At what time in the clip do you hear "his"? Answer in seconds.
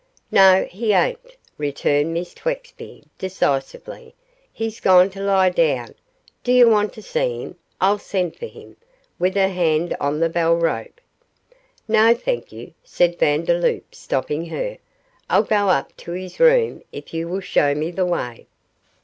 16.13-16.39